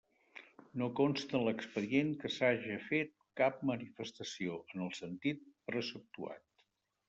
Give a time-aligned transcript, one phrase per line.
[0.81, 3.13] No consta en l'expedient que s'haja fet
[3.43, 6.47] cap manifestació en el sentit preceptuat.